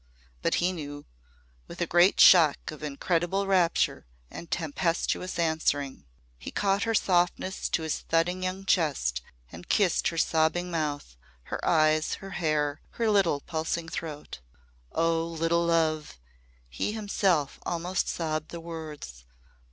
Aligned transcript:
But 0.41 0.55
he 0.55 0.71
knew 0.71 1.05
with 1.67 1.79
a 1.79 1.85
great 1.85 2.19
shock 2.19 2.71
of 2.71 2.81
incredible 2.81 3.45
rapture 3.45 4.07
and 4.31 4.49
tempestuous 4.49 5.37
answering. 5.37 6.05
He 6.39 6.49
caught 6.49 6.85
her 6.85 6.95
softness 6.95 7.69
to 7.69 7.83
his 7.83 7.99
thudding 7.99 8.41
young 8.41 8.65
chest 8.65 9.21
and 9.51 9.69
kissed 9.69 10.07
her 10.07 10.17
sobbing 10.17 10.71
mouth, 10.71 11.17
her 11.43 11.63
eyes, 11.63 12.15
her 12.15 12.31
hair, 12.31 12.81
her 12.93 13.11
little 13.11 13.41
pulsing 13.41 13.89
throat. 13.89 14.39
"Oh, 14.91 15.23
little 15.23 15.67
love," 15.67 16.17
he 16.67 16.93
himself 16.93 17.59
almost 17.63 18.07
sobbed 18.09 18.49
the 18.49 18.59
words. 18.59 19.25